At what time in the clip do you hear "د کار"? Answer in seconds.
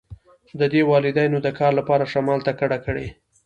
1.43-1.71